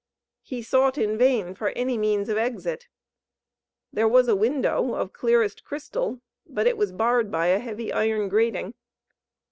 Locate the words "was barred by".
6.75-7.49